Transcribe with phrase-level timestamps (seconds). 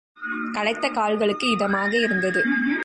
[0.53, 2.41] களைத்த கால்களுக்கு இதமாக இருந்தது.